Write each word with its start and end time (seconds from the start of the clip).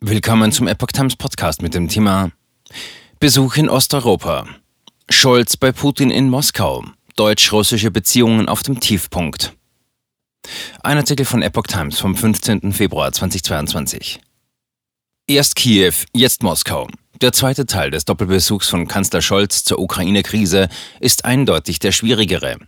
Willkommen 0.00 0.52
zum 0.52 0.68
Epoch 0.68 0.92
Times 0.92 1.16
Podcast 1.16 1.60
mit 1.60 1.74
dem 1.74 1.88
Thema 1.88 2.30
Besuch 3.18 3.56
in 3.56 3.68
Osteuropa. 3.68 4.46
Scholz 5.10 5.56
bei 5.56 5.72
Putin 5.72 6.12
in 6.12 6.30
Moskau. 6.30 6.84
Deutsch-russische 7.16 7.90
Beziehungen 7.90 8.48
auf 8.48 8.62
dem 8.62 8.78
Tiefpunkt. 8.78 9.56
Ein 10.84 10.98
Artikel 10.98 11.26
von 11.26 11.42
Epoch 11.42 11.66
Times 11.66 11.98
vom 11.98 12.14
15. 12.14 12.72
Februar 12.72 13.10
2022. 13.10 14.20
Erst 15.26 15.56
Kiew, 15.56 15.94
jetzt 16.12 16.44
Moskau. 16.44 16.86
Der 17.20 17.32
zweite 17.32 17.66
Teil 17.66 17.90
des 17.90 18.04
Doppelbesuchs 18.04 18.68
von 18.68 18.86
Kanzler 18.86 19.20
Scholz 19.20 19.64
zur 19.64 19.80
Ukraine-Krise 19.80 20.68
ist 21.00 21.24
eindeutig 21.24 21.80
der 21.80 21.90
schwierigere. 21.90 22.58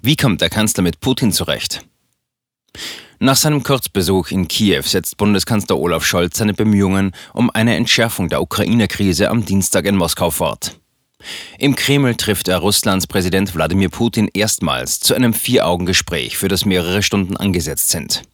Wie 0.00 0.16
kommt 0.16 0.40
der 0.40 0.48
Kanzler 0.48 0.82
mit 0.82 1.00
Putin 1.00 1.30
zurecht? 1.30 1.84
Nach 3.24 3.36
seinem 3.36 3.62
Kurzbesuch 3.62 4.32
in 4.32 4.48
Kiew 4.48 4.82
setzt 4.82 5.16
Bundeskanzler 5.16 5.78
Olaf 5.78 6.04
Scholz 6.04 6.36
seine 6.36 6.52
Bemühungen 6.52 7.12
um 7.32 7.48
eine 7.48 7.74
Entschärfung 7.74 8.28
der 8.28 8.42
Ukraine-Krise 8.42 9.30
am 9.30 9.46
Dienstag 9.46 9.86
in 9.86 9.96
Moskau 9.96 10.28
fort. 10.28 10.78
Im 11.58 11.74
Kreml 11.74 12.16
trifft 12.16 12.48
er 12.48 12.58
Russlands 12.58 13.06
Präsident 13.06 13.54
Wladimir 13.54 13.88
Putin 13.88 14.28
erstmals 14.34 15.00
zu 15.00 15.14
einem 15.14 15.32
Vier-Augen-Gespräch, 15.32 16.36
für 16.36 16.48
das 16.48 16.66
mehrere 16.66 17.02
Stunden 17.02 17.38
angesetzt 17.38 17.88
sind. 17.88 18.24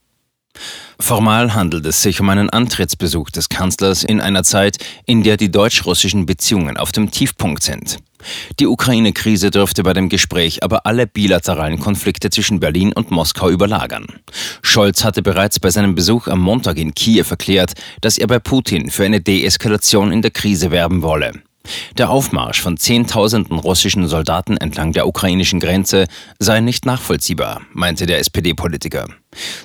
Formal 0.99 1.55
handelt 1.55 1.87
es 1.87 2.03
sich 2.03 2.21
um 2.21 2.29
einen 2.29 2.51
Antrittsbesuch 2.51 3.31
des 3.31 3.49
Kanzlers 3.49 4.03
in 4.03 4.21
einer 4.21 4.43
Zeit, 4.43 4.79
in 5.07 5.23
der 5.23 5.37
die 5.37 5.53
deutsch-russischen 5.53 6.27
Beziehungen 6.27 6.77
auf 6.77 6.91
dem 6.91 7.13
Tiefpunkt 7.13 7.63
sind. 7.63 7.99
Die 8.59 8.67
Ukraine-Krise 8.67 9.51
dürfte 9.51 9.83
bei 9.83 9.93
dem 9.93 10.09
Gespräch 10.09 10.63
aber 10.63 10.87
alle 10.87 11.07
bilateralen 11.07 11.79
Konflikte 11.79 12.31
zwischen 12.31 12.61
Berlin 12.61 12.93
und 12.93 13.11
Moskau 13.11 13.51
überlagern. 13.51 14.07
Scholz 14.63 15.05
hatte 15.05 15.23
bereits 15.23 15.61
bei 15.61 15.71
seinem 15.71 15.95
Besuch 15.95 16.29
am 16.29 16.41
Montag 16.41 16.79
in 16.79 16.95
Kiew 16.95 17.27
erklärt, 17.31 17.73
dass 18.01 18.19
er 18.19 18.27
bei 18.27 18.39
Putin 18.39 18.91
für 18.91 19.05
eine 19.05 19.21
Deeskalation 19.21 20.13
in 20.13 20.23
der 20.23 20.31
Krise 20.31 20.71
werben 20.71 21.03
wolle. 21.03 21.33
Der 21.99 22.11
Aufmarsch 22.11 22.61
von 22.61 22.77
Zehntausenden 22.77 23.59
russischen 23.59 24.09
Soldaten 24.09 24.57
entlang 24.57 24.93
der 24.93 25.07
ukrainischen 25.07 25.61
Grenze 25.61 26.07
sei 26.39 26.61
nicht 26.61 26.87
nachvollziehbar, 26.87 27.61
meinte 27.73 28.07
der 28.07 28.19
SPD-Politiker. 28.19 29.07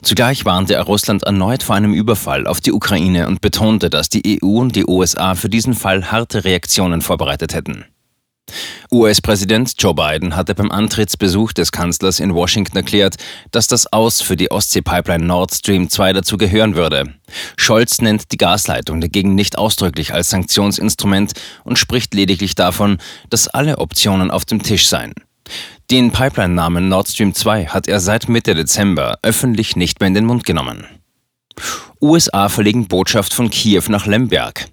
Zugleich 0.02 0.46
warnte 0.46 0.76
er 0.76 0.84
Russland 0.84 1.24
erneut 1.24 1.64
vor 1.64 1.76
einem 1.76 1.94
Überfall 1.94 2.48
auf 2.48 2.62
die 2.62 2.74
Ukraine 2.74 3.28
und 3.28 3.42
betonte, 3.42 3.90
dass 3.90 4.10
die 4.10 4.40
EU 4.44 4.60
und 4.60 4.76
die 4.76 4.86
USA 4.86 5.36
für 5.36 5.50
diesen 5.50 5.74
Fall 5.74 6.12
harte 6.12 6.44
Reaktionen 6.44 7.02
vorbereitet 7.02 7.54
hätten. 7.54 7.86
US-Präsident 8.92 9.74
Joe 9.78 9.94
Biden 9.94 10.36
hatte 10.36 10.56
beim 10.56 10.72
Antrittsbesuch 10.72 11.54
des 11.54 11.72
Kanzlers 11.72 12.20
in 12.20 12.34
Washington 12.34 12.78
erklärt, 12.78 13.16
dass 13.52 13.68
das 13.68 13.92
Aus 13.92 14.22
für 14.22 14.38
die 14.38 14.52
Ostsee-Pipeline 14.52 15.26
Nord 15.26 15.54
Stream 15.54 15.90
2 15.90 16.14
dazu 16.14 16.38
gehören 16.38 16.76
würde. 16.76 17.04
Scholz 17.58 18.00
nennt 18.00 18.32
die 18.32 18.38
Gasleitung 18.38 19.02
dagegen 19.02 19.36
nicht 19.36 19.58
ausdrücklich 19.58 20.14
als 20.14 20.30
Sanktionsinstrument 20.30 21.34
und 21.64 21.80
spricht 21.80 22.14
lediglich 22.14 22.56
davon, 22.56 23.00
dass 23.30 23.48
alle 23.48 23.80
Optionen 23.80 24.32
auf 24.32 24.46
dem 24.46 24.62
Tisch 24.62 24.88
seien. 24.88 25.14
Den 25.92 26.12
Pipeline-Namen 26.12 26.88
Nord 26.88 27.10
Stream 27.10 27.34
2 27.34 27.68
hat 27.68 27.88
er 27.88 28.00
seit 28.00 28.30
Mitte 28.30 28.56
Dezember 28.56 29.18
öffentlich 29.22 29.76
nicht 29.76 30.00
mehr 30.00 30.08
in 30.08 30.14
den 30.14 30.26
Mund 30.26 30.46
genommen. 30.46 30.86
USA 32.02 32.50
verlegen 32.50 32.88
Botschaft 32.88 33.34
von 33.34 33.50
Kiew 33.50 33.84
nach 33.88 34.06
Lemberg. 34.06 34.68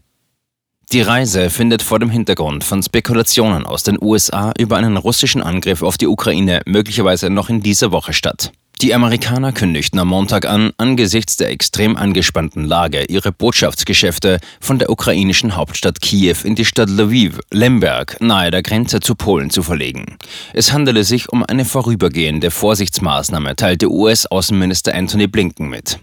Die 0.92 1.00
Reise 1.00 1.48
findet 1.48 1.80
vor 1.80 1.98
dem 2.00 2.10
Hintergrund 2.10 2.64
von 2.64 2.82
Spekulationen 2.82 3.64
aus 3.64 3.82
den 3.82 3.96
USA 3.98 4.52
über 4.58 4.76
einen 4.76 4.98
russischen 4.98 5.40
Angriff 5.40 5.82
auf 5.82 5.96
die 5.96 6.06
Ukraine 6.06 6.60
möglicherweise 6.66 7.30
noch 7.30 7.48
in 7.48 7.62
dieser 7.62 7.92
Woche 7.92 8.12
statt. 8.12 8.52
Die 8.82 8.92
Amerikaner 8.92 9.52
kündigten 9.52 9.98
am 9.98 10.08
Montag 10.08 10.44
an, 10.44 10.72
angesichts 10.76 11.38
der 11.38 11.48
extrem 11.48 11.96
angespannten 11.96 12.66
Lage 12.66 13.04
ihre 13.04 13.32
Botschaftsgeschäfte 13.32 14.38
von 14.60 14.78
der 14.78 14.90
ukrainischen 14.90 15.56
Hauptstadt 15.56 16.02
Kiew 16.02 16.36
in 16.44 16.56
die 16.56 16.66
Stadt 16.66 16.90
Lviv, 16.90 17.40
Lemberg, 17.50 18.18
nahe 18.20 18.50
der 18.50 18.62
Grenze 18.62 19.00
zu 19.00 19.14
Polen 19.14 19.48
zu 19.48 19.62
verlegen. 19.62 20.18
Es 20.52 20.74
handele 20.74 21.04
sich 21.04 21.32
um 21.32 21.42
eine 21.42 21.64
vorübergehende 21.64 22.50
Vorsichtsmaßnahme, 22.50 23.56
teilte 23.56 23.90
US-Außenminister 23.90 24.94
Anthony 24.94 25.26
Blinken 25.26 25.70
mit. 25.70 26.00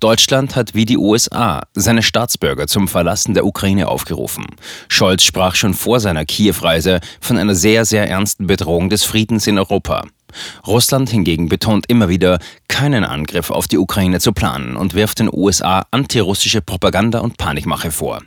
Deutschland 0.00 0.56
hat 0.56 0.74
wie 0.74 0.84
die 0.84 0.98
USA 0.98 1.62
seine 1.74 2.02
Staatsbürger 2.02 2.66
zum 2.66 2.88
Verlassen 2.88 3.34
der 3.34 3.46
Ukraine 3.46 3.88
aufgerufen. 3.88 4.46
Scholz 4.88 5.22
sprach 5.22 5.54
schon 5.54 5.74
vor 5.74 6.00
seiner 6.00 6.24
Kiew-Reise 6.24 7.00
von 7.20 7.38
einer 7.38 7.54
sehr, 7.54 7.84
sehr 7.84 8.08
ernsten 8.08 8.46
Bedrohung 8.46 8.90
des 8.90 9.04
Friedens 9.04 9.46
in 9.46 9.58
Europa. 9.58 10.04
Russland 10.66 11.10
hingegen 11.10 11.48
betont 11.48 11.86
immer 11.88 12.08
wieder, 12.08 12.38
keinen 12.68 13.04
Angriff 13.04 13.50
auf 13.50 13.68
die 13.68 13.78
Ukraine 13.78 14.20
zu 14.20 14.32
planen 14.32 14.76
und 14.76 14.94
wirft 14.94 15.20
den 15.20 15.30
USA 15.32 15.86
antirussische 15.90 16.60
Propaganda 16.60 17.20
und 17.20 17.36
Panikmache 17.36 17.90
vor. 17.90 18.20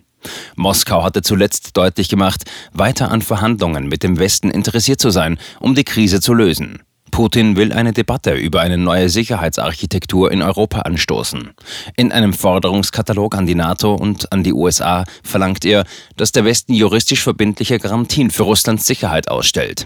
Moskau 0.55 1.03
hatte 1.03 1.21
zuletzt 1.21 1.77
deutlich 1.77 2.09
gemacht, 2.09 2.43
weiter 2.73 3.11
an 3.11 3.21
Verhandlungen 3.21 3.87
mit 3.87 4.03
dem 4.03 4.19
Westen 4.19 4.49
interessiert 4.49 4.99
zu 4.99 5.09
sein, 5.09 5.37
um 5.59 5.75
die 5.75 5.83
Krise 5.83 6.19
zu 6.19 6.33
lösen. 6.33 6.81
Putin 7.17 7.55
will 7.55 7.73
eine 7.73 7.94
Debatte 7.94 8.35
über 8.35 8.61
eine 8.61 8.78
neue 8.78 9.09
Sicherheitsarchitektur 9.09 10.31
in 10.31 10.44
Europa 10.44 10.81
anstoßen. 10.81 11.50
In 11.95 12.11
einem 12.11 12.31
Forderungskatalog 12.31 13.33
an 13.33 13.47
die 13.47 13.55
NATO 13.55 13.95
und 13.95 14.31
an 14.31 14.44
die 14.44 14.53
USA 14.53 15.03
verlangt 15.23 15.66
er, 15.66 15.85
dass 16.16 16.31
der 16.31 16.45
Westen 16.45 16.75
juristisch 16.75 17.23
verbindliche 17.23 17.79
Garantien 17.79 18.29
für 18.29 18.44
Russlands 18.44 18.85
Sicherheit 18.85 19.31
ausstellt. 19.31 19.85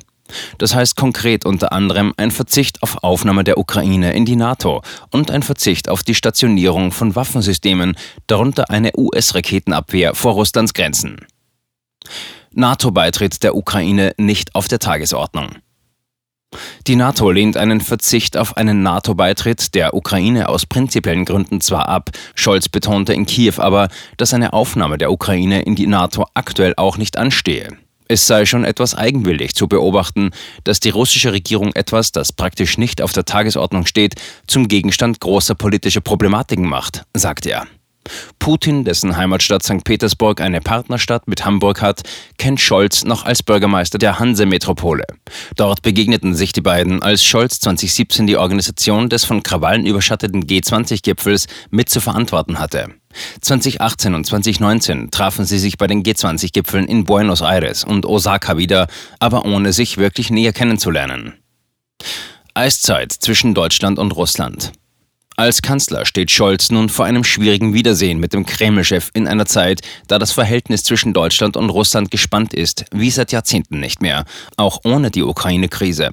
Das 0.57 0.75
heißt 0.75 0.97
konkret 0.97 1.45
unter 1.45 1.71
anderem 1.71 2.13
ein 2.17 2.31
Verzicht 2.31 2.83
auf 2.83 3.01
Aufnahme 3.01 3.45
der 3.45 3.57
Ukraine 3.57 4.11
in 4.11 4.25
die 4.25 4.35
NATO 4.35 4.81
und 5.09 5.31
ein 5.31 5.41
Verzicht 5.41 5.87
auf 5.87 6.03
die 6.03 6.15
Stationierung 6.15 6.91
von 6.91 7.15
Waffensystemen, 7.15 7.95
darunter 8.27 8.69
eine 8.69 8.91
US-Raketenabwehr 8.97 10.15
vor 10.15 10.33
Russlands 10.33 10.73
Grenzen. 10.73 11.15
NATO-Beitritt 12.51 13.41
der 13.41 13.55
Ukraine 13.55 14.11
nicht 14.17 14.53
auf 14.53 14.67
der 14.67 14.79
Tagesordnung. 14.79 15.55
Die 16.87 16.95
NATO 16.95 17.31
lehnt 17.31 17.57
einen 17.57 17.79
Verzicht 17.79 18.35
auf 18.35 18.57
einen 18.57 18.83
NATO-Beitritt 18.83 19.75
der 19.75 19.93
Ukraine 19.93 20.49
aus 20.49 20.65
prinzipiellen 20.65 21.25
Gründen 21.25 21.61
zwar 21.61 21.87
ab, 21.87 22.09
Scholz 22.35 22.69
betonte 22.69 23.13
in 23.13 23.25
Kiew 23.25 23.53
aber, 23.57 23.87
dass 24.17 24.33
eine 24.33 24.53
Aufnahme 24.53 24.97
der 24.97 25.11
Ukraine 25.11 25.61
in 25.61 25.75
die 25.75 25.87
NATO 25.87 26.25
aktuell 26.33 26.73
auch 26.77 26.97
nicht 26.97 27.17
anstehe. 27.17 27.77
Es 28.07 28.27
sei 28.27 28.45
schon 28.45 28.65
etwas 28.65 28.93
eigenwillig 28.93 29.55
zu 29.55 29.69
beobachten, 29.69 30.31
dass 30.65 30.81
die 30.81 30.89
russische 30.89 31.31
Regierung 31.31 31.71
etwas, 31.75 32.11
das 32.11 32.33
praktisch 32.33 32.77
nicht 32.77 33.01
auf 33.01 33.13
der 33.13 33.23
Tagesordnung 33.23 33.85
steht, 33.85 34.15
zum 34.47 34.67
Gegenstand 34.67 35.21
großer 35.21 35.55
politischer 35.55 36.01
Problematiken 36.01 36.67
macht, 36.67 37.05
sagte 37.13 37.51
er. 37.51 37.67
Putin, 38.39 38.83
dessen 38.83 39.15
Heimatstadt 39.15 39.63
St. 39.63 39.83
Petersburg 39.83 40.41
eine 40.41 40.61
Partnerstadt 40.61 41.27
mit 41.27 41.45
Hamburg 41.45 41.81
hat, 41.81 42.01
kennt 42.37 42.59
Scholz 42.59 43.03
noch 43.03 43.25
als 43.25 43.43
Bürgermeister 43.43 43.97
der 43.97 44.19
Hanse-Metropole. 44.19 45.03
Dort 45.55 45.81
begegneten 45.81 46.33
sich 46.33 46.51
die 46.51 46.61
beiden, 46.61 47.01
als 47.01 47.23
Scholz 47.23 47.59
2017 47.59 48.27
die 48.27 48.37
Organisation 48.37 49.09
des 49.09 49.25
von 49.25 49.43
Krawallen 49.43 49.85
überschatteten 49.85 50.45
G20-Gipfels 50.45 51.47
mit 51.69 51.89
zu 51.89 52.01
verantworten 52.01 52.59
hatte. 52.59 52.87
2018 53.41 54.15
und 54.15 54.25
2019 54.25 55.11
trafen 55.11 55.45
sie 55.45 55.59
sich 55.59 55.77
bei 55.77 55.87
den 55.87 56.03
G20-Gipfeln 56.03 56.85
in 56.85 57.03
Buenos 57.03 57.41
Aires 57.41 57.83
und 57.83 58.05
Osaka 58.05 58.57
wieder, 58.57 58.87
aber 59.19 59.45
ohne 59.45 59.73
sich 59.73 59.97
wirklich 59.97 60.29
näher 60.29 60.53
kennenzulernen. 60.53 61.33
Eiszeit 62.53 63.11
zwischen 63.11 63.53
Deutschland 63.53 63.99
und 63.99 64.11
Russland. 64.11 64.71
Als 65.37 65.61
Kanzler 65.61 66.05
steht 66.05 66.29
Scholz 66.29 66.71
nun 66.71 66.89
vor 66.89 67.05
einem 67.05 67.23
schwierigen 67.23 67.73
Wiedersehen 67.73 68.19
mit 68.19 68.33
dem 68.33 68.45
Kreml-Chef 68.45 69.09
in 69.13 69.27
einer 69.27 69.45
Zeit, 69.45 69.81
da 70.07 70.19
das 70.19 70.31
Verhältnis 70.31 70.83
zwischen 70.83 71.13
Deutschland 71.13 71.57
und 71.57 71.69
Russland 71.69 72.11
gespannt 72.11 72.53
ist, 72.53 72.85
wie 72.91 73.09
seit 73.09 73.31
Jahrzehnten 73.31 73.79
nicht 73.79 74.01
mehr, 74.01 74.25
auch 74.57 74.79
ohne 74.83 75.09
die 75.09 75.23
Ukraine-Krise. 75.23 76.11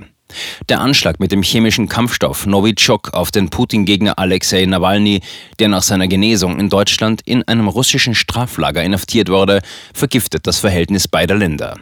Der 0.69 0.81
Anschlag 0.81 1.21
mit 1.21 1.33
dem 1.33 1.43
chemischen 1.43 1.89
Kampfstoff 1.89 2.47
Novichok 2.47 3.15
auf 3.15 3.31
den 3.31 3.49
Putin-Gegner 3.49 4.19
Alexei 4.19 4.67
Nawalny, 4.67 5.21
der 5.59 5.69
nach 5.69 5.83
seiner 5.83 6.07
Genesung 6.07 6.61
in 6.61 6.69
Deutschland 6.69 7.23
in 7.25 7.47
einem 7.49 7.69
russischen 7.69 8.15
Straflager 8.15 8.83
inhaftiert 8.83 9.31
wurde, 9.31 9.63
vergiftet 9.95 10.47
das 10.47 10.59
Verhältnis 10.59 11.09
beider 11.09 11.35
Länder. 11.35 11.77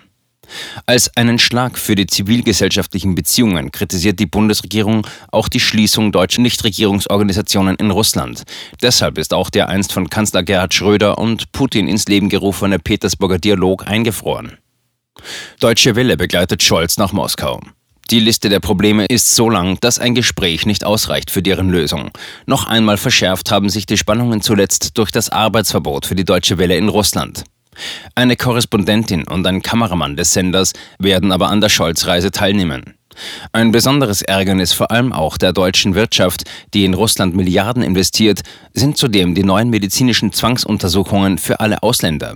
Als 0.87 1.17
einen 1.17 1.39
Schlag 1.39 1.79
für 1.79 1.95
die 1.95 2.07
zivilgesellschaftlichen 2.07 3.15
Beziehungen 3.15 3.73
kritisiert 3.73 4.19
die 4.21 4.27
Bundesregierung 4.27 5.07
auch 5.33 5.49
die 5.49 5.61
Schließung 5.61 6.13
deutscher 6.13 6.43
Nichtregierungsorganisationen 6.43 7.77
in 7.77 7.91
Russland. 7.91 8.45
Deshalb 8.83 9.19
ist 9.19 9.35
auch 9.35 9.51
der 9.51 9.69
einst 9.69 9.93
von 9.93 10.11
Kanzler 10.11 10.43
Gerhard 10.43 10.75
Schröder 10.75 11.19
und 11.19 11.53
Putin 11.53 11.89
ins 11.89 12.07
Leben 12.07 12.29
gerufene 12.29 12.79
Petersburger 12.79 13.39
Dialog 13.39 13.87
eingefroren. 13.87 14.59
Deutsche 15.61 15.97
Welle 15.97 16.17
begleitet 16.17 16.63
Scholz 16.63 16.99
nach 16.99 17.13
Moskau. 17.13 17.61
Die 18.11 18.21
Liste 18.21 18.49
der 18.49 18.61
Probleme 18.61 19.07
ist 19.07 19.35
so 19.35 19.51
lang, 19.51 19.79
dass 19.81 19.99
ein 19.99 20.15
Gespräch 20.15 20.65
nicht 20.65 20.85
ausreicht 20.85 21.33
für 21.33 21.43
deren 21.43 21.71
Lösung. 21.71 22.13
Noch 22.47 22.67
einmal 22.67 22.99
verschärft 22.99 23.51
haben 23.51 23.69
sich 23.69 23.85
die 23.85 23.99
Spannungen 23.99 24.43
zuletzt 24.43 24.97
durch 24.97 25.11
das 25.11 25.29
Arbeitsverbot 25.29 26.07
für 26.07 26.15
die 26.15 26.25
Deutsche 26.25 26.57
Welle 26.57 26.77
in 26.77 26.89
Russland. 26.89 27.43
Eine 28.15 28.37
Korrespondentin 28.37 29.27
und 29.27 29.47
ein 29.47 29.63
Kameramann 29.63 30.17
des 30.17 30.33
Senders 30.33 30.73
werden 30.99 31.33
aber 31.33 31.49
an 31.49 31.61
der 31.61 31.69
Scholz-Reise 31.69 32.31
teilnehmen. 32.31 32.97
Ein 33.53 33.73
besonderes 33.73 34.23
Ärgernis 34.23 34.73
vor 34.73 34.91
allem 34.91 35.13
auch 35.13 35.39
der 35.39 35.53
deutschen 35.53 35.95
Wirtschaft, 35.95 36.45
die 36.75 36.85
in 36.85 36.95
Russland 36.95 37.35
Milliarden 37.35 37.83
investiert, 37.83 38.43
sind 38.75 38.97
zudem 38.97 39.35
die 39.35 39.45
neuen 39.45 39.71
medizinischen 39.71 40.33
Zwangsuntersuchungen 40.33 41.39
für 41.39 41.61
alle 41.61 41.83
Ausländer. 41.83 42.35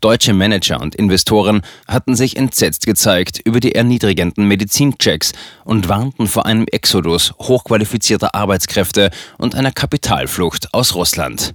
Deutsche 0.00 0.32
Manager 0.32 0.80
und 0.80 0.94
Investoren 0.94 1.62
hatten 1.86 2.16
sich 2.16 2.36
entsetzt 2.36 2.86
gezeigt 2.86 3.40
über 3.44 3.60
die 3.60 3.74
erniedrigenden 3.74 4.46
Medizinchecks 4.48 5.32
und 5.64 5.88
warnten 5.88 6.26
vor 6.26 6.46
einem 6.46 6.66
Exodus 6.66 7.32
hochqualifizierter 7.38 8.34
Arbeitskräfte 8.34 9.10
und 9.38 9.54
einer 9.54 9.72
Kapitalflucht 9.72 10.72
aus 10.74 10.94
Russland. 10.94 11.52